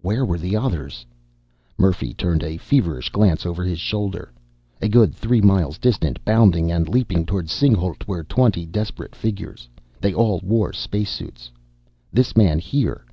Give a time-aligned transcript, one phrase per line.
[0.00, 1.06] Where were the others?
[1.78, 4.32] Murphy turned a feverish glance over his shoulder.
[4.82, 9.68] A good three miles distant, bounding and leaping toward Singhalût, were twenty desperate figures.
[10.00, 11.52] They all wore space suits.
[12.12, 13.04] This man here